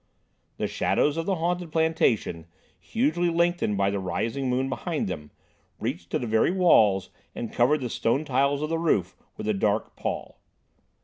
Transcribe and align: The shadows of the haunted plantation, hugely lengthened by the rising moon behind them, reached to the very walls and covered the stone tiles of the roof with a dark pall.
The 0.57 0.65
shadows 0.65 1.15
of 1.15 1.27
the 1.27 1.35
haunted 1.35 1.71
plantation, 1.71 2.47
hugely 2.79 3.29
lengthened 3.29 3.77
by 3.77 3.91
the 3.91 3.99
rising 3.99 4.49
moon 4.49 4.67
behind 4.67 5.07
them, 5.07 5.29
reached 5.79 6.09
to 6.09 6.17
the 6.17 6.25
very 6.25 6.49
walls 6.49 7.11
and 7.35 7.53
covered 7.53 7.81
the 7.81 7.87
stone 7.91 8.25
tiles 8.25 8.63
of 8.63 8.69
the 8.69 8.79
roof 8.79 9.15
with 9.37 9.47
a 9.47 9.53
dark 9.53 9.95
pall. 9.95 10.39